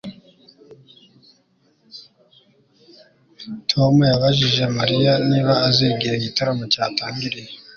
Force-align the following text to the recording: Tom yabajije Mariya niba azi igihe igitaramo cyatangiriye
Tom 3.71 3.93
yabajije 4.11 4.63
Mariya 4.77 5.13
niba 5.29 5.53
azi 5.67 5.83
igihe 5.93 6.13
igitaramo 6.17 6.63
cyatangiriye 6.73 7.51